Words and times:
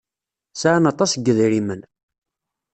Sɛan 0.53 0.89
aṭas 0.91 1.11
n 1.15 1.21
yedrimen. 1.25 1.81